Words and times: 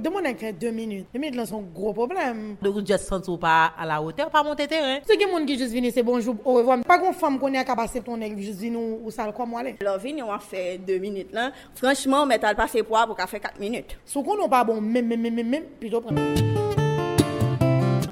Demande 0.00 0.34
que 0.38 0.50
deux 0.52 0.70
minutes. 0.70 1.04
Deux 1.12 1.20
minutes 1.20 1.36
là 1.36 1.44
sont 1.44 1.60
gros 1.60 1.92
problème. 1.92 2.56
Donc 2.62 2.78
juste 2.78 3.00
sentir 3.00 3.38
pas 3.38 3.74
à 3.78 3.84
la 3.84 4.00
hauteur, 4.00 4.30
pas 4.30 4.42
monter 4.42 4.66
terrain. 4.66 5.00
C'est 5.06 5.18
qui 5.18 5.26
monde 5.26 5.44
qui 5.44 5.58
juste 5.58 5.70
vient 5.70 5.90
c'est 5.92 6.02
bonjour 6.02 6.34
au 6.46 6.54
revoir. 6.54 6.78
Pas 6.80 6.98
qu'on 6.98 7.12
femme 7.12 7.38
qu'on 7.38 7.48
est 7.48 7.62
capable 7.62 7.82
passer 7.82 8.00
ton 8.00 8.16
nèg 8.16 8.38
juste 8.38 8.58
venir 8.58 8.80
ou 8.80 9.10
ça 9.10 9.30
comme 9.32 9.54
aller. 9.54 9.76
Alors 9.82 9.98
vini 9.98 10.22
on 10.22 10.38
fait 10.38 10.78
deux 10.78 10.96
minutes 10.96 11.30
là. 11.34 11.52
Franchement, 11.74 12.24
mais 12.24 12.38
t'as 12.38 12.54
pas 12.54 12.68
fait 12.68 12.82
pour 12.82 12.98
pour 13.06 13.20
faire 13.20 13.38
quatre 13.38 13.60
minutes. 13.60 13.98
Sous 14.06 14.22
qu'on 14.22 14.48
pas 14.48 14.64
bon 14.64 14.80
même 14.80 15.08
même 15.08 15.20
même 15.20 15.46
même 15.46 15.64
plutôt 15.78 16.00
prendre. 16.00 16.22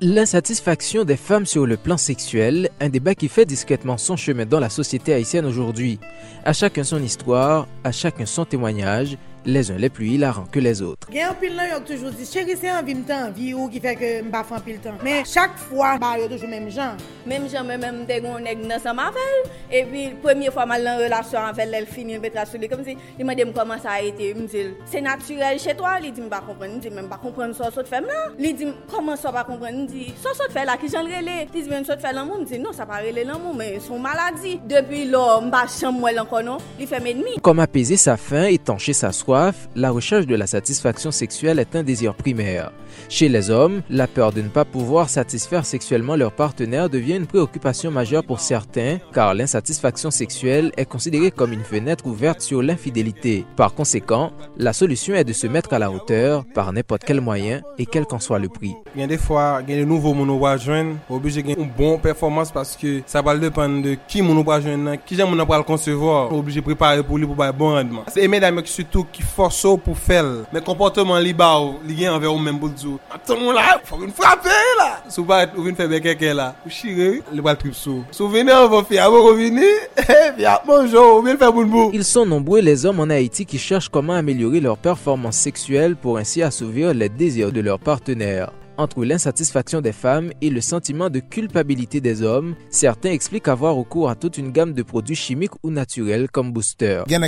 L'insatisfaction 0.03 1.05
des 1.05 1.17
femmes 1.17 1.47
sur 1.47 1.67
le 1.67 1.79
plan 1.79 1.97
sexuel, 1.97 2.69
un 2.81 2.91
débat 2.91 3.15
qui 3.15 3.29
fait 3.29 3.47
discrètement 3.47 3.97
son 3.97 4.17
chemin 4.17 4.45
dans 4.45 4.61
la 4.61 4.69
société 4.69 5.15
haïtienne 5.15 5.47
aujourd'hui. 5.47 5.99
À 6.45 6.53
chacun 6.53 6.85
son 6.85 7.03
histoire, 7.03 7.67
à 7.85 7.93
chacun 7.93 8.27
son 8.27 8.45
témoignage, 8.45 9.17
les 9.45 9.71
uns 9.71 9.77
les 9.77 9.91
plus 9.91 10.07
hilarants 10.07 10.47
que 10.51 10.61
les 10.61 10.83
autres. 10.83 11.07
Il 11.11 11.17
y 11.17 11.21
e 11.21 11.25
a 11.25 11.31
un 11.31 11.35
pile 11.35 11.57
là, 11.57 11.81
toujours 11.81 12.11
dit, 12.11 12.27
chérie, 12.27 12.57
c'est 12.61 12.71
envie, 12.71 12.95
me 12.95 13.13
envie 13.13 13.55
ou 13.55 13.69
qui 13.69 13.81
fait 13.81 13.97
que 13.97 14.19
je 14.19 14.31
pas 14.31 14.45
pile 14.65 14.79
temps. 14.79 14.95
Mais 15.03 15.23
chaque 15.25 15.57
fois, 15.57 15.99
bah, 15.99 16.19
y 16.19 16.23
a 16.23 16.29
toujours 16.29 16.49
même 16.49 16.71
gens. 16.71 16.95
Même 17.27 17.49
gens, 17.49 17.65
même 17.65 17.81
même 17.81 18.05
des 18.05 18.21
gens, 18.21 18.37
on 18.39 18.75
ensemble 18.75 19.01
avec 19.01 19.71
Et 19.71 19.85
puis, 19.85 20.15
première 20.23 20.53
fois, 20.53 20.67
mal 20.67 20.87
en 20.87 20.99
relation 20.99 21.39
avec 21.41 21.65
elle, 21.65 21.75
elle 21.75 21.87
finit, 21.87 22.15
elle 22.15 22.21
mettra 22.21 22.45
sur 22.47 22.59
lui 22.59 22.69
comme 22.69 22.85
si, 22.85 22.97
il 23.19 23.25
m'a 23.25 23.35
dit 23.35 23.43
comment 23.55 23.79
ça 23.79 23.93
a 23.93 24.03
été. 24.03 24.31
Il 24.31 24.43
me 24.43 24.47
dit, 24.47 24.75
c'est 24.85 25.01
naturel 25.01 25.59
chez 25.59 25.75
toi. 25.75 25.99
Il 26.03 26.13
dit, 26.13 26.21
je 26.21 26.27
ne 26.27 26.29
comprends 26.29 26.55
pas. 26.55 26.67
Il 26.67 26.79
dit, 26.79 26.91
même 26.91 27.09
pas 27.09 27.17
comprendre 27.17 27.55
ça, 27.55 27.71
ça 27.71 27.83
te 27.83 27.89
fait 27.89 28.01
là. 28.01 28.31
Il 28.39 28.55
dit, 28.55 28.67
comment 28.91 29.17
ça 29.17 29.31
va 29.31 29.45
comprendre? 29.45 29.79
Il 29.79 29.87
dit, 29.87 30.15
ça, 30.23 30.31
ça 30.35 30.47
te 30.47 30.53
fait 30.53 30.65
là, 30.65 30.77
qui 30.77 30.89
j'en 30.89 31.03
relais. 31.03 31.47
Il 31.55 31.63
dit, 31.63 31.69
même 31.69 31.85
ça 31.85 31.97
te 31.97 32.03
fait 32.03 32.13
l'amour. 32.13 32.39
Il 32.41 32.47
dit, 32.47 32.59
non, 32.59 32.73
ça 32.73 32.87
pas 32.87 32.99
relais 32.99 33.25
l'amour, 33.25 33.55
mais 33.55 33.81
son 33.81 33.99
maladie. 33.99 34.61
Depuis 34.69 35.07
là, 35.07 35.39
je 35.41 35.47
ne 35.47 35.51
pas 35.51 35.67
chambre 35.67 36.09
encore, 36.21 36.43
non. 36.43 36.59
Il 36.79 36.87
fait 36.87 37.01
mes 37.01 37.11
ennemis. 37.11 37.39
Comme 37.43 37.61
apaiser 37.61 37.97
sa 37.97 38.17
faim, 38.17 38.45
étancher 38.45 38.93
sa 38.93 39.13
soif, 39.13 39.30
la 39.77 39.91
recherche 39.91 40.27
de 40.27 40.35
la 40.35 40.47
satisfaction 40.47 41.11
sexuelle 41.11 41.59
est 41.59 41.77
un 41.77 41.83
désir 41.83 42.15
primaire. 42.15 42.73
Chez 43.09 43.29
les 43.29 43.51
hommes, 43.51 43.83
la 43.89 44.07
peur 44.07 44.33
de 44.33 44.43
ne 44.43 44.49
pas 44.49 44.65
pouvoir 44.65 45.09
satisfaire 45.09 45.65
sexuellement 45.65 46.17
leur 46.17 46.33
partenaire 46.33 46.91
devient 46.91 47.17
une 47.17 47.27
préoccupation 47.27 47.91
majeure 47.91 48.25
pour 48.25 48.41
certains, 48.41 48.99
car 49.13 49.35
l'insatisfaction 49.35 50.11
sexuelle 50.11 50.73
est 50.77 50.85
considérée 50.85 51.31
comme 51.31 51.53
une 51.53 51.63
fenêtre 51.63 52.07
ouverte 52.07 52.41
sur 52.41 52.63
l'infidélité. 52.63 53.45
Par 53.57 53.75
conséquent, 53.75 54.33
la 54.57 54.73
solution 54.73 55.15
est 55.15 55.25
de 55.25 55.33
se 55.33 55.47
mettre 55.47 55.73
à 55.73 55.79
la 55.79 55.91
hauteur 55.91 56.45
par 56.55 56.73
n'importe 56.73 57.05
quel 57.05 57.21
moyen 57.21 57.63
et 57.79 57.87
quel 57.87 58.07
qu'en 58.07 58.19
soit 58.19 58.39
le 58.39 58.49
prix. 58.49 58.75
Il 58.95 59.01
y 59.01 59.05
a 59.05 59.07
des 59.07 59.19
fois, 59.19 59.61
il 59.67 59.75
y 59.75 59.79
a 59.79 59.81
de 59.81 59.87
nouveaux 59.87 60.15
monos 60.15 60.59
joindre, 60.59 60.97
obligé 61.09 61.43
de 61.43 61.51
une 61.51 61.71
bonne 61.71 62.01
performance 62.01 62.51
parce 62.51 62.77
que 62.77 63.03
ça 63.07 63.23
va 63.23 63.37
dépendre 63.37 63.83
de 63.83 63.97
qui 64.09 64.23
mono 64.23 64.43
joindre, 64.61 64.97
qui 65.07 65.15
j'aime 65.15 65.31
mon 65.31 65.37
le 65.37 65.63
concevoir, 65.63 66.33
obligé 66.33 66.61
de 66.61 66.65
préparer 66.65 67.03
pour 67.03 67.19
lui 67.19 67.27
pour 67.27 67.43
un 67.43 67.53
bon 67.53 67.71
rendement. 67.71 68.05
C'est 68.09 68.27
mesdames 68.29 68.61
surtout 68.65 69.07
qui 69.13 69.20
forcent 69.23 69.79
pour 69.79 69.97
faire, 69.99 70.25
mais 70.53 70.61
comportement 70.61 71.19
li 71.19 71.33
ba 71.33 71.61
ou, 71.61 71.79
li 71.87 72.09
envers 72.09 72.35
ou 72.35 72.39
même 72.39 72.59
pour 72.59 72.69
dire, 72.71 72.99
attends 73.13 73.53
là, 73.53 73.81
faut 73.85 74.03
une 74.03 74.13
frapper 74.13 74.49
là. 74.79 75.03
Sou 75.09 75.25
pas 75.25 75.47
ou 75.57 75.65
faire 75.75 75.89
quelqu'un 76.01 76.35
là, 76.35 76.55
ou 76.67 76.71
chire, 76.71 77.23
le 77.33 77.43
bal 77.43 77.57
trip 77.57 77.75
sou. 77.75 78.05
Souvenez 78.11 78.53
on 78.53 78.69
va 78.69 78.85
faire, 78.85 79.11
vous 79.11 79.23
revenir, 79.23 79.65
et 79.99 80.33
puis 80.37 80.45
bonjour, 80.67 81.19
ou 81.19 81.23
bien 81.23 81.37
faire 81.37 81.53
boule 81.53 81.91
Ils 81.93 82.05
sont 82.05 82.27
nombreux 82.27 82.61
les 82.61 82.87
hommes 82.87 83.01
en 83.01 83.11
Haïti 83.11 83.47
qui 83.47 83.59
cherchent 83.59 83.89
comment 83.89 84.15
améliorer 84.15 84.61
leur 84.61 84.79
performance 84.79 85.37
sexuelle 85.37 85.97
pour 85.97 86.19
ainsi 86.19 86.43
assouvir 86.43 86.95
les 86.95 87.09
désirs 87.09 87.53
de 87.53 87.61
leurs 87.61 87.79
partenaires 87.81 88.53
entre 88.81 89.05
l'insatisfaction 89.05 89.81
des 89.81 89.93
femmes 89.93 90.33
et 90.41 90.51
le 90.51 90.61
sentiment 90.61 91.11
de 91.11 91.21
culpabilité 91.21 92.01
des 92.01 92.23
hommes, 92.23 92.55
certains 92.71 93.11
expliquent 93.11 93.49
avoir 93.49 93.75
recours 93.75 94.09
à 94.11 94.15
toute 94.15 94.39
une 94.39 94.51
gamme 94.53 94.73
de 94.73 94.83
produits 94.83 95.15
chimiques 95.15 95.53
ou 95.63 95.71
naturels 95.71 96.31
comme 96.31 96.53
booster. 96.53 97.03
Il 97.07 97.13
y 97.13 97.17
a 97.17 97.19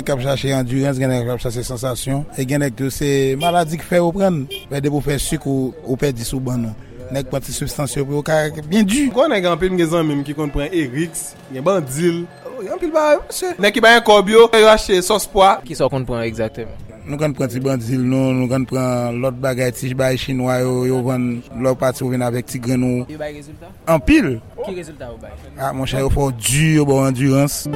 endurance, 0.59 0.97
il 0.97 1.01
y 1.01 1.05
a 1.05 1.63
sensation, 1.63 2.25
et 2.37 2.41
il 2.41 2.51
y 2.51 2.55
a 2.55 2.69
que 2.69 2.89
c'est 2.89 3.35
maladie 3.39 3.77
qui 3.77 3.83
du 6.13 6.23
nèg 7.13 7.29
prend 7.29 7.43
ces 7.45 7.53
substances 7.53 7.99
pour 8.07 8.23
ka 8.23 8.49
bien 8.67 8.83
du. 8.83 9.09
Kon 9.13 9.31
nek 9.31 9.45
anpil 9.45 9.69
pile 9.69 9.77
ngezan 9.77 10.07
même 10.07 10.23
qui 10.23 10.35
kon 10.37 10.51
pren 10.53 10.71
Erix, 10.73 11.35
gen 11.53 11.63
bandil. 11.65 12.23
anpil 12.73 12.91
ba 12.91 13.19
monsieur. 13.21 13.53
Nèg 13.59 13.75
ki 13.75 13.83
bayan 13.83 14.01
kobyo, 14.05 14.47
yo 14.49 14.71
ache 14.71 15.01
sauce 15.01 15.27
pois. 15.27 15.61
Qui 15.65 15.75
ça 15.75 15.87
kon 15.91 16.05
pren 16.05 16.25
exactement? 16.25 16.73
Nou 17.03 17.19
kan 17.19 17.33
pran 17.35 17.51
ti 17.51 17.59
bandil 17.59 17.99
nou, 17.99 18.31
nou 18.31 18.47
kan 18.47 18.63
pran 18.67 19.19
lot 19.19 19.35
bagay 19.43 19.73
ti 19.75 19.91
jbay 19.91 20.15
chinois 20.17 20.61
yo, 20.63 20.85
yo 20.87 21.01
van 21.03 21.27
lor 21.59 21.75
pati 21.79 22.05
ou 22.05 22.13
ven 22.13 22.23
avèk 22.23 22.47
ti 22.47 22.63
gren 22.63 22.79
nou. 22.79 23.03
Yo 23.11 23.19
bay 23.19 23.35
rezultat? 23.35 23.75
An 23.91 23.99
pil. 23.99 24.37
Ki 24.63 24.77
rezultat 24.79 25.11
ou 25.11 25.19
bay? 25.19 25.35
Ah, 25.57 25.73
mon 25.75 25.89
chay 25.89 26.05
yo 26.05 26.11
fò 26.13 26.31
du, 26.31 26.67
yo 26.79 26.87
bo 26.87 27.03
endurance. 27.03 27.67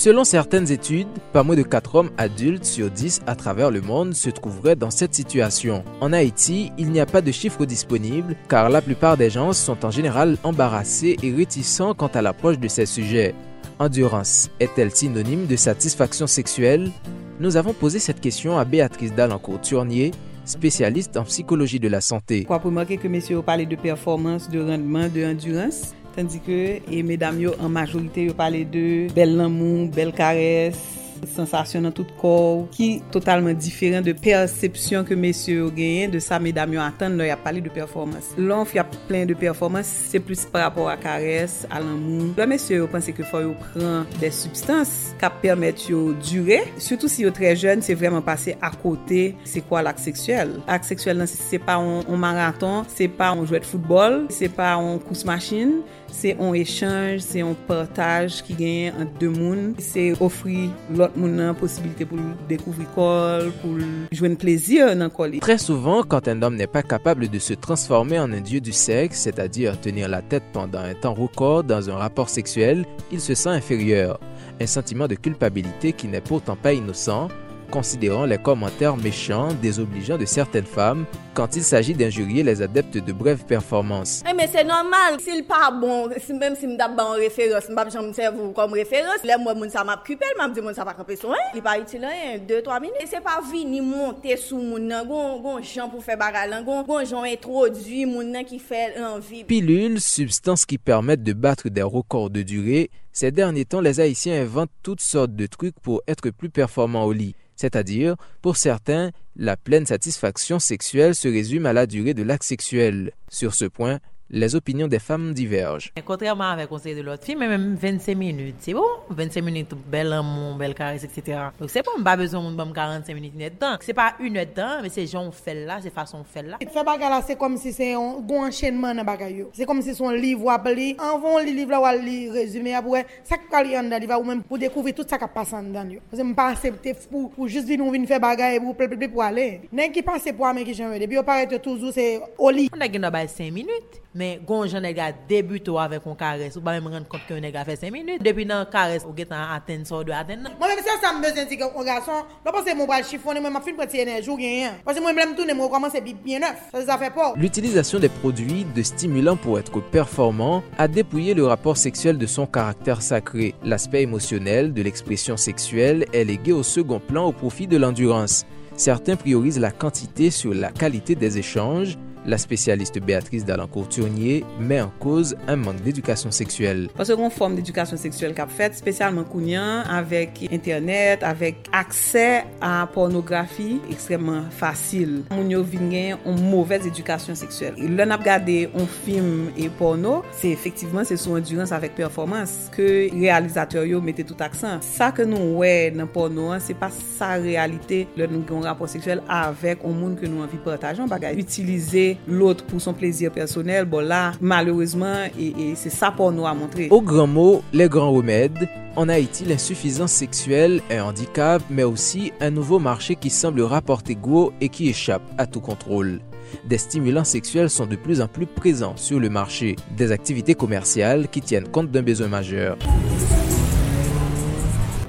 Selon 0.00 0.24
certaines 0.24 0.72
études, 0.72 1.08
pas 1.30 1.42
moins 1.42 1.56
de 1.56 1.62
4 1.62 1.94
hommes 1.94 2.10
adultes 2.16 2.64
sur 2.64 2.90
10 2.90 3.20
à 3.26 3.34
travers 3.34 3.70
le 3.70 3.82
monde 3.82 4.14
se 4.14 4.30
trouveraient 4.30 4.74
dans 4.74 4.90
cette 4.90 5.14
situation. 5.14 5.84
En 6.00 6.14
Haïti, 6.14 6.72
il 6.78 6.90
n'y 6.90 7.00
a 7.00 7.04
pas 7.04 7.20
de 7.20 7.30
chiffres 7.30 7.66
disponibles 7.66 8.34
car 8.48 8.70
la 8.70 8.80
plupart 8.80 9.18
des 9.18 9.28
gens 9.28 9.52
sont 9.52 9.84
en 9.84 9.90
général 9.90 10.38
embarrassés 10.42 11.18
et 11.22 11.34
réticents 11.34 11.92
quant 11.92 12.06
à 12.06 12.22
l'approche 12.22 12.58
de 12.58 12.66
ces 12.66 12.86
sujets. 12.86 13.34
Endurance 13.78 14.48
est-elle 14.58 14.90
synonyme 14.90 15.44
de 15.44 15.56
satisfaction 15.56 16.26
sexuelle? 16.26 16.90
Nous 17.38 17.58
avons 17.58 17.74
posé 17.74 17.98
cette 17.98 18.22
question 18.22 18.56
à 18.56 18.64
Béatrice 18.64 19.14
Dalancourt-Turnier, 19.14 20.12
spécialiste 20.46 21.18
en 21.18 21.24
psychologie 21.24 21.78
de 21.78 21.88
la 21.88 22.00
santé. 22.00 22.46
Pour 22.48 22.62
que 22.62 23.66
de 23.66 23.76
performance, 23.76 24.48
de 24.48 24.60
rendement, 24.60 25.08
de 25.14 25.30
endurance, 25.30 25.92
Tandis 26.16 26.40
que, 26.40 26.80
et 26.90 27.02
mesdames, 27.02 27.40
yo, 27.40 27.54
en 27.60 27.68
majorité, 27.68 28.24
yo 28.24 28.34
parlez 28.34 28.64
de 28.64 29.06
bel 29.14 29.36
l'amour, 29.36 29.88
belle 29.88 30.12
caresse, 30.12 31.00
sensasyon 31.28 31.84
nan 31.84 31.94
tout 31.94 32.08
kor, 32.20 32.66
ki 32.74 33.00
totalman 33.12 33.56
diferent 33.58 34.04
de 34.06 34.14
persepsyon 34.16 35.06
ke 35.08 35.16
mesye 35.18 35.58
yo 35.58 35.68
genyen, 35.74 36.12
de 36.12 36.20
sa 36.22 36.40
medam 36.42 36.72
yo 36.74 36.82
atan, 36.82 37.16
nou 37.18 37.28
ya 37.28 37.36
pale 37.40 37.62
de 37.64 37.72
performans. 37.72 38.32
Lon 38.38 38.66
fya 38.68 38.84
plen 39.08 39.28
de 39.28 39.36
performans, 39.38 39.86
se 39.86 40.20
plus 40.22 40.44
par 40.50 40.66
rapport 40.66 40.90
a 40.92 40.96
kares, 41.00 41.60
a 41.70 41.80
anmou. 41.80 42.30
Lwa 42.36 42.48
mesye 42.50 42.80
yo 42.80 42.88
pense 42.90 43.14
ke 43.16 43.26
fwa 43.26 43.44
yo 43.44 43.54
pran 43.66 44.08
de 44.20 44.32
substans 44.34 44.94
ka 45.20 45.32
permet 45.42 45.86
yo 45.90 46.14
dure, 46.24 46.62
surtout 46.78 47.10
si 47.12 47.26
yo 47.26 47.34
tre 47.34 47.54
jen, 47.58 47.84
se 47.84 47.96
vreman 47.98 48.24
pase 48.26 48.56
a 48.60 48.72
kote 48.72 49.30
se 49.48 49.64
kwa 49.66 49.84
lak 49.86 50.00
seksuel. 50.02 50.56
Lak 50.68 50.88
seksuel 50.88 51.20
nan 51.20 51.30
se 51.30 51.60
pa 51.62 51.78
on, 51.82 52.04
on 52.08 52.20
maraton, 52.20 52.84
se 52.92 53.10
pa 53.10 53.32
on 53.36 53.46
jwet 53.46 53.68
foutbol, 53.68 54.24
se 54.32 54.50
pa 54.52 54.74
on 54.80 55.00
kous 55.04 55.26
machin, 55.28 55.80
se 56.12 56.34
on 56.38 56.54
echange, 56.54 57.20
se 57.24 57.42
on 57.42 57.54
partaj 57.68 58.40
ki 58.46 58.56
genyen 58.58 58.98
an 59.00 59.10
de 59.20 59.28
moun, 59.32 59.74
se 59.80 60.10
ofri 60.20 60.68
lot 60.96 61.16
mon 61.16 61.54
possibilité 61.54 62.04
pour 62.04 62.18
découvrir 62.48 62.90
col, 62.94 63.52
pour 63.62 63.78
jouer 64.12 64.30
un 64.30 64.34
plaisir 64.34 64.96
dans 64.96 65.10
col. 65.10 65.38
Très 65.40 65.58
souvent, 65.58 66.02
quand 66.02 66.28
un 66.28 66.42
homme 66.42 66.56
n'est 66.56 66.66
pas 66.66 66.82
capable 66.82 67.28
de 67.28 67.38
se 67.38 67.54
transformer 67.54 68.18
en 68.18 68.32
un 68.32 68.40
dieu 68.40 68.60
du 68.60 68.72
sexe, 68.72 69.20
c'est-à-dire 69.20 69.80
tenir 69.80 70.08
la 70.08 70.22
tête 70.22 70.44
pendant 70.52 70.80
un 70.80 70.94
temps 70.94 71.14
record 71.14 71.64
dans 71.64 71.90
un 71.90 71.96
rapport 71.96 72.28
sexuel, 72.28 72.84
il 73.12 73.20
se 73.20 73.34
sent 73.34 73.50
inférieur. 73.50 74.18
Un 74.60 74.66
sentiment 74.66 75.08
de 75.08 75.14
culpabilité 75.14 75.92
qui 75.92 76.08
n'est 76.08 76.20
pourtant 76.20 76.56
pas 76.56 76.72
innocent, 76.72 77.28
considérant 77.70 78.26
les 78.26 78.38
commentaires 78.38 78.96
méchants 78.96 79.48
désobligeants 79.62 80.18
de 80.18 80.24
certaines 80.24 80.66
femmes 80.66 81.06
quand 81.34 81.56
il 81.56 81.62
s'agit 81.62 81.94
d'injurier 81.94 82.42
les 82.42 82.60
adeptes 82.60 82.98
de 82.98 83.12
brèves 83.12 83.44
performances. 83.44 84.22
Eh, 84.28 84.34
mais 84.34 84.48
c'est 84.52 84.64
normal, 84.64 85.20
s'il 85.20 85.44
pas 85.44 85.70
bon, 85.70 86.08
même 86.08 86.56
si 86.56 86.66
je 86.66 87.00
en 87.00 87.12
référence, 87.12 87.64
je 87.68 87.98
ne 87.98 88.36
vous 88.36 88.52
comme 88.52 88.72
référence, 88.72 89.24
là, 89.24 89.38
moi, 89.38 89.54
ça 89.70 89.84
m'a 89.84 89.94
occupé, 89.94 90.26
je 90.36 90.60
me 90.60 90.72
ça 90.74 90.84
va 90.84 90.92
camper 90.94 91.16
son, 91.16 91.32
il 91.54 91.62
pas 91.62 91.78
utile 91.78 92.06
2-3 92.46 92.80
minutes. 92.80 92.96
Et 93.00 93.06
c'est 93.06 93.22
pas 93.22 93.40
venir 93.40 93.82
monter 93.82 94.36
sous 94.36 94.58
mon 94.58 95.04
gon, 95.04 95.40
gon, 95.40 95.62
gens 95.62 95.88
pour 95.88 96.02
faire 96.02 96.18
bagarre, 96.18 96.62
gon, 96.64 96.82
gon, 96.82 97.04
gens 97.04 97.22
introduit 97.22 98.04
mon 98.04 98.42
qui 98.42 98.58
fait 98.58 99.00
envie. 99.00 99.44
Pilules, 99.44 100.00
substances 100.00 100.66
qui 100.66 100.78
permettent 100.78 101.22
de 101.22 101.32
battre 101.32 101.68
des 101.68 101.82
records 101.82 102.30
de 102.30 102.42
durée, 102.42 102.90
ces 103.12 103.30
derniers 103.32 103.64
temps, 103.64 103.80
les 103.80 104.00
Haïtiens 104.00 104.40
inventent 104.40 104.70
toutes 104.82 105.00
sortes 105.00 105.34
de 105.34 105.46
trucs 105.46 105.78
pour 105.80 106.02
être 106.06 106.30
plus 106.30 106.50
performants 106.50 107.04
au 107.04 107.12
lit. 107.12 107.34
C'est-à-dire, 107.60 108.16
pour 108.40 108.56
certains, 108.56 109.10
la 109.36 109.54
pleine 109.54 109.84
satisfaction 109.84 110.58
sexuelle 110.58 111.14
se 111.14 111.28
résume 111.28 111.66
à 111.66 111.74
la 111.74 111.86
durée 111.86 112.14
de 112.14 112.22
l'acte 112.22 112.44
sexuel. 112.44 113.12
Sur 113.28 113.54
ce 113.54 113.66
point, 113.66 113.98
les 114.32 114.54
opinions 114.54 114.86
des 114.86 114.98
femmes 115.00 115.34
divergent. 115.34 115.92
Contrairement 116.04 116.50
avec 116.50 116.64
le 116.64 116.68
conseil 116.68 116.94
de 116.94 117.02
l'autre 117.02 117.24
fille, 117.24 117.34
même 117.34 117.74
25 117.74 118.16
minutes, 118.16 118.56
c'est 118.60 118.74
bon? 118.74 118.84
25 119.10 119.42
minutes, 119.42 119.74
bel 119.90 120.12
amour, 120.12 120.54
belle 120.54 120.74
caresse, 120.74 121.04
etc. 121.04 121.38
Donc 121.58 121.70
c'est 121.70 121.82
pas, 121.82 121.90
pas 122.02 122.16
besoin 122.16 122.50
de 122.50 122.72
45 122.72 123.12
minutes 123.14 123.34
net 123.34 123.58
temps. 123.58 123.76
C'est 123.80 123.92
pas 123.92 124.14
une 124.20 124.36
heure 124.36 124.46
temps, 124.54 124.82
mais 124.82 124.88
c'est 124.88 125.06
gens 125.06 125.30
fait 125.32 125.66
là, 125.66 125.78
c'est 125.82 125.92
façon 125.92 126.22
fait 126.24 126.42
là. 126.42 126.58
Fait 126.58 126.84
bagarre 126.84 127.10
là, 127.10 127.22
c'est 127.26 127.36
comme 127.36 127.56
si 127.56 127.72
c'est 127.72 127.94
un 127.94 128.20
bon 128.20 128.44
enchaînement 128.46 128.94
dans 128.94 129.04
bagarre 129.04 129.30
C'est 129.52 129.66
comme 129.66 129.82
si 129.82 129.94
son 129.94 130.10
livre 130.10 130.44
ou 130.44 130.50
en 130.50 131.18
vont 131.18 131.38
le 131.38 131.50
livre 131.50 131.70
là 131.72 131.80
ou 131.80 132.04
li 132.04 132.30
résumé 132.30 132.74
après, 132.74 133.06
ça 133.24 133.36
qui 133.36 133.48
parle 133.50 133.74
en 133.76 133.82
dedans, 133.82 134.20
ou 134.20 134.24
même 134.24 134.42
pour 134.42 134.58
découvrir 134.58 134.94
tout 134.94 135.04
ça 135.08 135.18
qui 135.18 135.24
passe 135.34 135.52
en 135.52 135.62
dedans. 135.62 135.86
Que 136.10 136.34
pas 136.34 136.48
accepter 136.48 136.94
pour, 137.10 137.30
pour 137.30 137.48
juste 137.48 137.66
venir 137.66 137.90
venir 137.90 138.06
faire 138.06 138.20
bagarre 138.20 138.60
pour 138.60 138.76
pour 139.12 139.22
aller. 139.22 139.62
N'est 139.72 139.90
qui 139.90 140.02
passe 140.02 140.28
pour 140.36 140.52
mais 140.54 140.64
qui 140.64 140.74
j'aime 140.74 140.96
depuis 140.98 141.18
on 141.18 141.24
paraît 141.24 141.46
toujours 141.58 141.92
c'est 141.92 142.20
au 142.38 142.50
lit. 142.50 142.70
On 142.76 142.80
a 142.80 142.86
gagné 142.86 143.28
5 143.28 143.52
minutes. 143.52 144.00
Mais 144.20 144.38
gon 144.46 144.66
jan 144.68 144.82
nèg 144.84 144.98
a 145.00 145.12
débuté 145.12 145.72
avec 145.78 146.06
un 146.06 146.14
caresse, 146.14 146.56
ou 146.56 146.60
pas 146.60 146.72
même 146.72 146.86
rendre 146.86 147.08
compte 147.08 147.22
que 147.26 147.32
nèg 147.32 147.56
a 147.56 147.64
fait 147.64 147.76
5 147.76 147.90
minutes. 147.90 148.22
Depuis 148.22 148.44
dans 148.44 148.66
caresse, 148.66 149.06
ou 149.08 149.16
getan 149.16 149.36
atteindre 149.50 149.86
ça 149.86 150.04
de 150.04 150.12
atteindre. 150.12 150.50
Moi 150.58 150.68
même 150.68 150.84
ça 150.84 151.00
ça 151.00 151.14
me 151.14 151.22
besoin 151.22 151.46
dire 151.46 151.66
un 151.74 151.84
garçon, 151.84 152.26
là 152.44 152.52
parce 152.52 152.66
que 152.66 152.76
mon 152.76 152.84
bras 152.84 153.02
chiffonné, 153.02 153.40
moi 153.40 153.48
m'a 153.48 153.62
fin 153.62 153.72
prendre 153.72 153.94
énergie 153.94 154.28
ou 154.28 154.34
rien. 154.34 154.72
Parce 154.84 154.98
que 154.98 155.02
moi 155.02 155.14
me 155.14 155.34
tourner, 155.34 155.54
moi 155.54 155.70
commencer 155.70 156.02
bien 156.02 156.38
neuf. 156.38 156.68
Ça 156.70 156.84
ça 156.84 156.98
fait 156.98 157.08
pas. 157.08 157.32
L'utilisation 157.34 157.98
des 157.98 158.10
produits 158.10 158.66
de 158.76 158.82
stimulants 158.82 159.36
pour 159.36 159.58
être 159.58 159.80
performant 159.80 160.62
a 160.76 160.86
dépouillé 160.86 161.32
le 161.32 161.46
rapport 161.46 161.78
sexuel 161.78 162.18
de 162.18 162.26
son 162.26 162.46
caractère 162.46 163.00
sacré. 163.00 163.54
L'aspect 163.64 164.02
émotionnel 164.02 164.74
de 164.74 164.82
l'expression 164.82 165.38
sexuelle 165.38 166.04
est 166.12 166.24
légué 166.24 166.52
au 166.52 166.62
second 166.62 167.00
plan 167.00 167.24
au 167.24 167.32
profit 167.32 167.66
de 167.66 167.78
l'endurance. 167.78 168.44
Certains 168.76 169.16
priorisent 169.16 169.58
la 169.58 169.72
quantité 169.72 170.30
sur 170.30 170.54
la 170.54 170.70
qualité 170.70 171.14
des 171.14 171.36
échanges, 171.36 171.98
La 172.28 172.36
spesyaliste 172.36 173.00
Beatrice 173.00 173.46
Dalancourt-Tournier 173.48 174.42
mè 174.60 174.76
an 174.82 174.90
koz 175.00 175.32
an 175.48 175.62
mank 175.62 175.80
d'edukasyon 175.86 176.34
seksuel. 176.36 176.82
Pas 176.98 177.08
se 177.08 177.16
kon 177.16 177.32
form 177.32 177.54
d'edukasyon 177.56 178.00
seksuel 178.00 178.34
kap 178.36 178.52
fèt, 178.52 178.76
spesyalman 178.76 179.24
kounyan, 179.30 179.86
avèk 179.88 180.42
internet, 180.50 181.24
avèk 181.24 181.70
aksè 181.76 182.26
a 182.60 182.72
pornografi 182.92 183.78
ekstremman 183.92 184.50
fasil. 184.58 185.22
Moun 185.32 185.48
yo 185.54 185.62
vinyen 185.64 186.20
an 186.28 186.42
mouvez 186.44 186.84
edukasyon 186.90 187.38
seksuel. 187.40 187.80
Lè 187.80 188.08
nap 188.08 188.26
gade 188.26 188.58
an 188.68 188.90
film 189.00 189.48
e 189.56 189.70
porno, 189.80 190.18
se 190.36 190.52
efektiveman 190.52 191.08
se 191.08 191.16
sou 191.20 191.40
endurans 191.40 191.72
avèk 191.72 191.96
performans 191.96 192.52
ke 192.76 193.08
realizatèr 193.16 193.88
yo 193.88 194.02
mette 194.04 194.28
tout 194.28 194.44
aksan. 194.44 194.84
Sa 194.84 195.08
ke 195.16 195.24
nou 195.28 195.62
wè 195.64 195.88
nan 195.96 196.10
porno 196.12 196.50
an, 196.52 196.60
se 196.60 196.76
pa 196.76 196.92
sa 196.92 197.32
realite 197.40 198.04
lè 198.20 198.28
nou 198.28 198.44
gen 198.44 198.68
rapor 198.68 198.92
seksuel 198.92 199.24
avèk 199.24 199.88
an 199.88 199.96
moun 199.96 200.20
ke 200.20 200.28
nou 200.28 200.44
anvi 200.44 200.60
partajan 200.68 201.08
bagay. 201.08 201.40
Utilize 201.40 202.09
utiliser 202.10 202.18
l'autre 202.28 202.64
pour 202.64 202.80
son 202.80 202.92
plaisir 202.92 203.30
personnel, 203.30 203.84
bon 203.84 204.06
là, 204.06 204.32
malheureusement, 204.40 205.24
et, 205.38 205.74
c'est 205.74 205.90
ça 205.90 206.10
pour 206.10 206.32
nous 206.32 206.46
à 206.46 206.54
montrer. 206.54 206.88
Au 206.90 207.00
grand 207.00 207.26
mot, 207.26 207.62
les 207.72 207.88
grands 207.88 208.12
remèdes, 208.12 208.68
en 208.96 209.08
Haïti, 209.08 209.44
l'insuffisance 209.44 210.12
sexuelle 210.12 210.80
est 210.90 210.96
un 210.96 211.04
handicap, 211.04 211.62
mais 211.70 211.84
aussi 211.84 212.32
un 212.40 212.50
nouveau 212.50 212.78
marché 212.78 213.14
qui 213.14 213.30
semble 213.30 213.62
rapporter 213.62 214.14
gros 214.14 214.52
et 214.60 214.68
qui 214.68 214.88
échappe 214.88 215.22
à 215.38 215.46
tout 215.46 215.60
contrôle. 215.60 216.20
Des 216.64 216.78
stimulants 216.78 217.24
sexuels 217.24 217.70
sont 217.70 217.86
de 217.86 217.94
plus 217.94 218.20
en 218.20 218.26
plus 218.26 218.46
présents 218.46 218.96
sur 218.96 219.20
le 219.20 219.30
marché, 219.30 219.76
des 219.96 220.10
activités 220.10 220.54
commerciales 220.54 221.28
qui 221.28 221.40
tiennent 221.40 221.68
compte 221.68 221.90
d'un 221.90 222.02
besoin 222.02 222.26
majeur. 222.26 222.76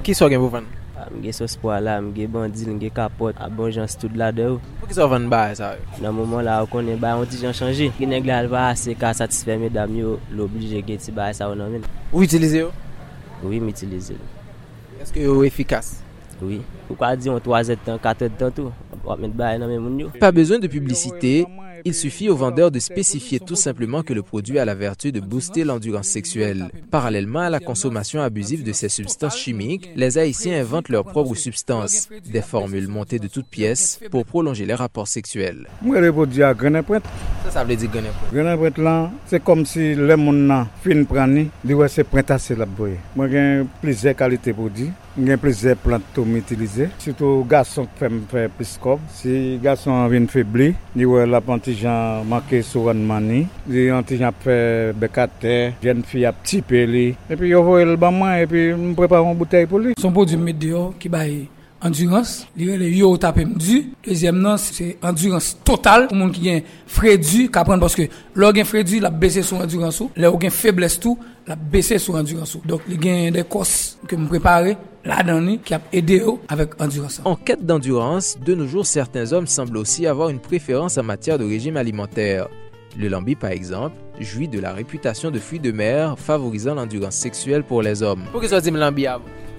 Qui 0.03 0.13
sont 0.13 0.29
ala, 1.69 2.01
bandil, 2.01 2.91
kapot, 2.93 3.31
la 4.15 4.31
ki 4.91 4.99
sa 4.99 5.07
van 5.07 5.29
ba 5.31 5.47
e 5.51 5.55
sa 5.55 5.71
yo? 5.79 5.83
Nan 6.03 6.11
mouman 6.11 6.43
la, 6.43 6.59
ou 6.59 6.67
konen 6.67 6.99
ba, 6.99 7.13
an 7.15 7.29
ti 7.31 7.39
jan 7.39 7.55
chanje. 7.55 7.87
Gine 7.95 8.19
glal 8.19 8.49
ba 8.51 8.67
ase 8.73 8.91
ka 8.99 9.13
satisfe 9.15 9.55
me 9.61 9.69
dam 9.71 9.93
yo, 9.95 10.17
l'oblije 10.35 10.83
ge 10.83 10.97
ti 10.99 11.15
ba 11.15 11.29
e 11.31 11.37
sa 11.37 11.47
ou 11.47 11.55
nan 11.55 11.71
men. 11.71 11.87
Ou 12.11 12.25
itilize 12.27 12.59
yo? 12.59 12.73
Ou 13.39 13.53
mi 13.53 13.71
itilize 13.71 14.17
yo. 14.17 14.27
Eske 14.99 15.23
yo 15.23 15.37
efikas? 15.47 16.01
Ou. 16.41 16.59
Ou 16.89 16.97
kwa 16.99 17.13
di 17.15 17.31
yon 17.31 17.39
3 17.39 17.71
etan, 17.77 18.01
4 18.03 18.27
etan 18.27 18.51
tou, 18.57 18.73
wap 19.07 19.23
nan 19.23 19.63
men 19.63 19.79
moun 19.79 19.99
yo. 20.03 20.11
Pa 20.19 20.33
bezon 20.35 20.59
de 20.59 20.67
publicite, 20.67 21.47
Il 21.85 21.93
suffit 21.93 22.29
au 22.29 22.35
vendeur 22.35 22.71
de 22.71 22.79
spécifier 22.79 23.39
tout 23.39 23.55
simplement 23.55 24.03
que 24.03 24.13
le 24.13 24.21
produit 24.21 24.59
a 24.59 24.65
la 24.65 24.75
vertu 24.75 25.11
de 25.11 25.19
booster 25.19 25.63
l'endurance 25.63 26.07
sexuelle. 26.07 26.69
Parallèlement 26.89 27.39
à 27.39 27.49
la 27.49 27.59
consommation 27.59 28.21
abusive 28.21 28.63
de 28.63 28.71
ces 28.73 28.89
substances 28.89 29.37
chimiques, 29.37 29.89
les 29.95 30.17
Haïtiens 30.17 30.59
inventent 30.59 30.89
leurs 30.89 31.05
propres 31.05 31.35
substances, 31.35 32.09
des 32.31 32.41
formules 32.41 32.87
montées 32.87 33.19
de 33.19 33.27
toutes 33.27 33.47
pièces 33.47 33.99
pour 34.11 34.25
prolonger 34.25 34.65
les 34.65 34.73
rapports 34.73 35.07
sexuels. 35.07 35.67
Ça, 35.83 37.51
ça 37.51 37.63
veut 37.63 37.75
dire 37.75 37.91
là, 38.77 39.11
c'est 39.27 39.43
comme 39.43 39.65
si 39.65 39.95
le 39.95 40.15
monde 40.15 40.65
fin 40.83 41.05
ouais 41.73 41.87
c'est 41.89 42.57
la. 42.57 42.65
Moi 43.15 43.27
j'ai 43.29 43.63
plusieurs 43.81 44.15
qualités 44.15 44.53
produits. 44.53 44.91
gen 45.15 45.39
pleze 45.41 45.75
plantou 45.83 46.25
m 46.25 46.37
itilize. 46.39 46.89
Soutou 47.01 47.45
gason 47.49 47.87
fèm 47.99 48.21
fè 48.31 48.47
piskop. 48.57 49.03
Si 49.15 49.57
gason 49.63 50.07
vin 50.11 50.27
febli, 50.31 50.71
ni 50.95 51.07
wè 51.07 51.25
la 51.29 51.41
pantijan 51.45 52.27
manke 52.29 52.61
sou 52.65 52.89
ranman 52.89 53.29
ni. 53.31 53.41
Di 53.67 53.87
antijan 53.93 54.35
fè 54.43 54.57
bekate, 54.97 55.57
jen 55.83 56.05
fi 56.07 56.25
ap 56.29 56.43
tipe 56.47 56.85
li. 56.89 57.07
Epi 57.31 57.51
yo 57.51 57.63
vò 57.67 57.79
el 57.81 57.97
banman, 58.01 58.39
epi 58.45 58.69
m 58.75 58.93
preparon 58.97 59.37
bouteille 59.39 59.69
pou 59.71 59.81
li. 59.83 59.97
Son 59.99 60.15
pou 60.15 60.27
di 60.27 60.39
medyo 60.39 60.91
ki 60.99 61.11
bayi 61.11 61.41
endurance, 61.85 62.47
li 62.57 62.69
re 62.69 62.77
le 62.79 62.89
yo 62.93 63.11
tapem 63.21 63.53
du. 63.57 63.81
Dezyem 64.05 64.39
nan, 64.41 64.59
se 64.61 64.93
endurance 64.97 65.57
total, 65.67 66.07
pou 66.09 66.19
moun 66.19 66.33
ki 66.35 66.45
gen 66.45 66.63
fredu, 66.89 67.47
ka 67.53 67.65
pren 67.67 67.81
paske 67.81 68.07
lor 68.37 68.55
gen 68.57 68.67
fredu, 68.67 69.01
la 69.03 69.11
bese 69.11 69.43
sou 69.45 69.61
endurance 69.63 70.03
ou, 70.03 70.11
lor 70.19 70.39
gen 70.41 70.53
febles 70.53 70.99
tou, 71.01 71.17
la 71.49 71.57
bese 71.57 71.99
sou 72.01 72.19
endurance 72.19 72.57
ou. 72.57 72.65
Donk 72.67 72.87
li 72.89 72.99
gen 73.01 73.35
de 73.35 73.45
kos 73.47 73.97
ke 74.07 74.19
mou 74.19 74.31
prepare, 74.31 74.77
la 75.05 75.23
donnée 75.23 75.59
qui 75.63 75.73
a 75.73 75.81
aidé 75.91 76.23
avec 76.47 76.79
endurance. 76.81 77.21
En 77.25 77.35
quête 77.35 77.65
d'endurance, 77.65 78.37
de 78.39 78.53
nos 78.53 78.67
jours, 78.67 78.85
certains 78.85 79.33
hommes 79.33 79.47
semblent 79.47 79.77
aussi 79.77 80.05
avoir 80.07 80.29
une 80.29 80.39
préférence 80.39 80.97
en 80.97 81.03
matière 81.03 81.39
de 81.39 81.45
régime 81.45 81.77
alimentaire. 81.77 82.47
Le 82.97 83.07
lambi, 83.07 83.35
par 83.35 83.51
exemple, 83.51 83.95
jouit 84.19 84.47
de 84.47 84.59
la 84.59 84.73
réputation 84.73 85.31
de 85.31 85.39
fruit 85.39 85.59
de 85.59 85.71
mer 85.71 86.19
favorisant 86.19 86.75
l'endurance 86.75 87.15
sexuelle 87.15 87.63
pour 87.63 87.81
les 87.81 88.03
hommes. 88.03 88.23
Pourquoi 88.31 88.49
ça 88.49 88.59
dit 88.59 88.69
lambi 88.69 89.05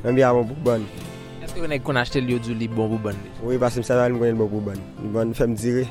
Lambi 0.05 0.23
pour 0.23 0.57
bon. 0.57 0.83
Oui, 3.43 3.59
parce 3.59 3.75
bon 4.35 4.47
dire, 5.47 5.87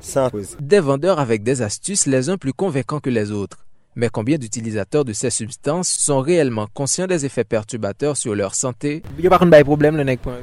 sans. 0.00 0.30
Des 0.60 0.80
vendeurs 0.80 1.18
avec 1.18 1.42
des 1.42 1.62
astuces, 1.62 2.06
les 2.06 2.28
uns 2.28 2.36
plus 2.36 2.52
convaincants 2.52 3.00
que 3.00 3.10
les 3.10 3.32
autres. 3.32 3.66
Mais 3.96 4.08
combien 4.08 4.38
d'utilisateurs 4.38 5.04
de 5.04 5.12
ces 5.12 5.30
substances 5.30 5.88
sont 5.88 6.20
réellement 6.20 6.68
conscients 6.72 7.08
des 7.08 7.26
effets 7.26 7.44
perturbateurs 7.44 8.16
sur 8.16 8.36
leur 8.36 8.54
santé? 8.54 9.02
Il 9.18 9.22
n'y 9.22 9.26
a 9.26 9.36
pas 9.36 9.44
de 9.44 9.62
problème, 9.64 9.96
le 9.96 10.16
point. 10.16 10.38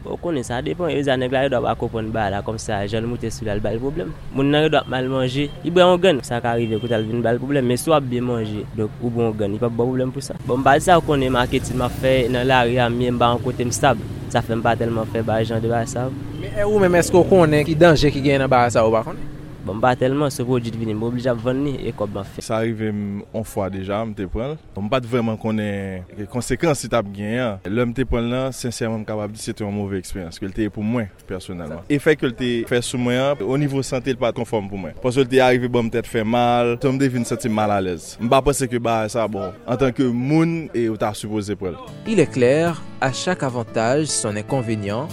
Ou 0.00 0.16
konen 0.16 0.40
sa 0.40 0.62
depan, 0.64 0.88
yo 0.88 1.00
zanèk 1.04 1.32
la 1.34 1.42
yo 1.44 1.50
dwa 1.52 1.60
wakopon 1.68 2.08
ba 2.14 2.30
la 2.32 2.40
kom 2.40 2.56
sa 2.56 2.86
jan 2.88 3.04
moutè 3.04 3.28
sou 3.28 3.44
la 3.44 3.58
l 3.58 3.60
bal 3.60 3.76
problem. 3.76 4.14
Moun 4.32 4.48
nan 4.48 4.64
yo 4.64 4.70
dwa 4.72 4.80
mal 4.88 5.08
manje, 5.12 5.50
i 5.60 5.68
bè 5.68 5.84
yon 5.84 6.00
gen, 6.00 6.22
sa 6.24 6.40
ka 6.40 6.54
rive 6.56 6.78
kout 6.80 6.94
al 6.96 7.04
vin 7.04 7.20
bal 7.20 7.36
problem, 7.42 7.68
men 7.68 7.76
sou 7.80 7.92
ap 7.92 8.06
bè 8.08 8.22
manje, 8.24 8.64
dok 8.78 9.02
ou 9.02 9.12
bon 9.12 9.34
gen, 9.36 9.58
i 9.58 9.60
pa 9.60 9.68
bo 9.68 9.84
problem 9.90 10.14
pou 10.14 10.24
sa. 10.24 10.38
Bon 10.48 10.64
bal 10.64 10.80
sa 10.80 10.96
ou 10.96 11.04
konen 11.04 11.36
maketil 11.36 11.76
ma 11.76 11.90
fè 11.92 12.14
nan 12.32 12.48
la 12.48 12.62
ria 12.64 12.88
mi 12.88 13.12
mba 13.12 13.34
an 13.34 13.44
kote 13.44 13.66
mstab, 13.68 14.00
sa 14.32 14.40
fè 14.40 14.56
mba 14.56 14.72
telman 14.80 15.10
fè 15.12 15.20
ba 15.26 15.42
jan 15.44 15.60
de 15.60 15.68
ba 15.68 15.84
sa 15.84 16.08
ou. 16.08 16.16
Men 16.40 16.56
e 16.56 16.64
ou 16.64 16.80
men 16.80 16.96
mè 16.96 17.04
sko 17.04 17.20
konen 17.28 17.66
ki 17.68 17.76
danje 17.76 18.08
ki 18.08 18.24
gen 18.24 18.40
nan 18.40 18.48
ba 18.48 18.64
sa 18.72 18.86
ou 18.88 18.96
bakon? 18.96 19.20
Bon, 19.64 19.78
pas 19.78 19.94
tellement, 19.94 20.30
ce 20.30 20.42
produit 20.42 20.70
vini, 20.70 20.92
je 20.92 21.04
obligé 21.04 21.28
à 21.28 21.34
vendre 21.34 21.68
et 21.68 21.92
comment 21.92 22.24
faire. 22.24 22.42
Ça 22.42 22.56
arrive 22.56 22.82
une 22.82 23.22
fois 23.44 23.68
déjà, 23.68 24.04
je 24.06 24.22
te 24.22 24.26
prends. 24.26 24.56
Je 24.74 24.80
ne 24.80 24.82
bon, 24.82 24.88
pas 24.88 25.00
vraiment 25.00 25.36
connaître 25.36 26.06
les 26.16 26.26
conséquences 26.26 26.78
si 26.78 26.88
tu 26.88 26.94
as 26.94 27.02
gagné. 27.02 27.56
L'homme 27.66 27.92
te 27.92 28.02
prend 28.02 28.20
là, 28.20 28.52
sincèrement, 28.52 29.04
capable 29.04 29.34
dire 29.34 29.42
c'était 29.42 29.64
une 29.64 29.74
mauvaise 29.74 29.98
expérience. 29.98 30.38
Que 30.38 30.46
était 30.46 30.70
pour 30.70 30.82
moi, 30.82 31.02
personnellement. 31.26 31.82
Et 31.88 31.98
fait 31.98 32.16
que 32.16 32.26
tu 32.26 32.64
fait 32.66 32.82
sous 32.82 32.98
moi, 32.98 33.36
au 33.40 33.58
niveau 33.58 33.82
santé, 33.82 34.14
pas 34.14 34.32
conforme 34.32 34.68
pour 34.68 34.78
moi. 34.78 34.90
Parce 35.02 35.16
que 35.16 35.22
tu 35.22 35.38
arrivé, 35.40 35.68
bon, 35.68 35.88
peut-être 35.88 36.06
fait 36.06 36.24
mal. 36.24 36.78
Tu 36.80 36.86
me 36.88 36.98
devine 36.98 37.24
sentir 37.24 37.50
mal 37.50 37.70
à 37.70 37.80
l'aise. 37.80 38.16
Je 38.18 38.24
ne 38.24 38.30
pense 38.30 38.66
que 38.66 38.76
bah, 38.78 39.08
ça, 39.08 39.28
bon, 39.28 39.52
en 39.66 39.76
tant 39.76 39.92
que 39.92 40.02
monde, 40.02 40.68
et 40.74 40.88
tu 40.88 41.04
as 41.04 41.14
supposé 41.14 41.54
prendre. 41.54 41.86
Il 42.06 42.18
est 42.18 42.30
clair, 42.30 42.82
à 43.00 43.12
chaque 43.12 43.42
avantage, 43.42 44.06
son 44.06 44.34
inconvénient. 44.36 45.08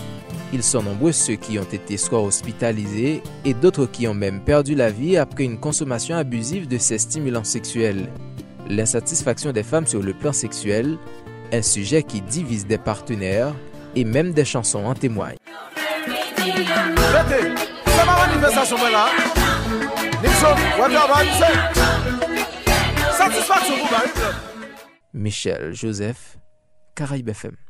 Ils 0.53 0.63
sont 0.63 0.81
nombreux 0.81 1.11
ceux 1.11 1.35
qui 1.35 1.59
ont 1.59 1.63
été 1.63 1.97
soit 1.97 2.21
hospitalisés 2.21 3.21
et 3.43 3.53
d'autres 3.53 3.85
qui 3.85 4.07
ont 4.07 4.13
même 4.13 4.41
perdu 4.41 4.75
la 4.75 4.89
vie 4.89 5.17
après 5.17 5.43
une 5.43 5.59
consommation 5.59 6.15
abusive 6.15 6.67
de 6.67 6.77
ces 6.77 6.97
stimulants 6.97 7.43
sexuels. 7.43 8.09
L'insatisfaction 8.69 9.51
des 9.51 9.63
femmes 9.63 9.87
sur 9.87 10.01
le 10.01 10.13
plan 10.13 10.31
sexuel, 10.33 10.97
un 11.51 11.61
sujet 11.61 12.03
qui 12.03 12.21
divise 12.21 12.65
des 12.65 12.77
partenaires 12.77 13.53
et 13.95 14.05
même 14.05 14.31
des 14.31 14.45
chansons 14.45 14.85
en 14.85 14.93
témoignent. 14.93 15.37
Michel 25.13 25.73
Joseph, 25.73 26.37
Caraïbes 26.95 27.29
FM. 27.29 27.67